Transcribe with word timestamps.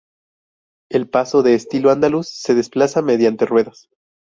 El 0.89 1.07
paso, 1.11 1.43
de 1.43 1.53
estilo 1.53 1.91
andaluz, 1.91 2.27
se 2.27 2.55
desplaza 2.55 3.03
mediante 3.03 3.45
ruedas. 3.45 3.87